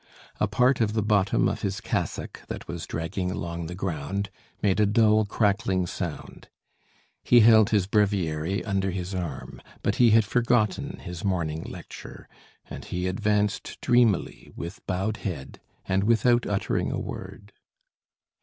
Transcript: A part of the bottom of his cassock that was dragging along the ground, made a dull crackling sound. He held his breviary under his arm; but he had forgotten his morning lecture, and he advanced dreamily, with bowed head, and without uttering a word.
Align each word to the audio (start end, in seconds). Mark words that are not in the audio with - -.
A 0.39 0.47
part 0.47 0.81
of 0.81 0.93
the 0.93 1.03
bottom 1.03 1.47
of 1.47 1.61
his 1.61 1.79
cassock 1.79 2.41
that 2.47 2.67
was 2.67 2.87
dragging 2.87 3.29
along 3.29 3.67
the 3.67 3.75
ground, 3.75 4.31
made 4.63 4.79
a 4.79 4.87
dull 4.87 5.25
crackling 5.25 5.85
sound. 5.85 6.47
He 7.23 7.41
held 7.41 7.69
his 7.69 7.85
breviary 7.85 8.65
under 8.65 8.89
his 8.89 9.13
arm; 9.13 9.61
but 9.83 9.97
he 9.97 10.09
had 10.09 10.25
forgotten 10.25 10.97
his 11.01 11.23
morning 11.23 11.61
lecture, 11.65 12.27
and 12.67 12.83
he 12.83 13.05
advanced 13.05 13.79
dreamily, 13.79 14.51
with 14.55 14.83
bowed 14.87 15.17
head, 15.17 15.59
and 15.85 16.03
without 16.05 16.47
uttering 16.47 16.91
a 16.91 16.97
word. 16.97 17.53